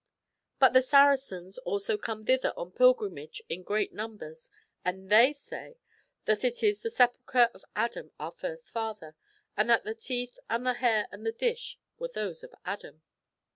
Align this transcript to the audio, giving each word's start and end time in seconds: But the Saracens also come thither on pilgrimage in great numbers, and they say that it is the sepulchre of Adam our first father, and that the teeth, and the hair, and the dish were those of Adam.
But 0.57 0.73
the 0.73 0.81
Saracens 0.81 1.59
also 1.59 1.95
come 1.95 2.25
thither 2.25 2.53
on 2.57 2.71
pilgrimage 2.71 3.39
in 3.49 3.61
great 3.61 3.93
numbers, 3.93 4.49
and 4.83 5.11
they 5.11 5.31
say 5.31 5.77
that 6.25 6.43
it 6.43 6.63
is 6.63 6.81
the 6.81 6.89
sepulchre 6.89 7.51
of 7.53 7.63
Adam 7.75 8.11
our 8.19 8.31
first 8.31 8.71
father, 8.71 9.15
and 9.55 9.69
that 9.69 9.83
the 9.83 9.93
teeth, 9.93 10.39
and 10.49 10.65
the 10.65 10.73
hair, 10.73 11.07
and 11.11 11.23
the 11.23 11.31
dish 11.31 11.77
were 11.99 12.07
those 12.11 12.43
of 12.43 12.51
Adam. 12.65 13.03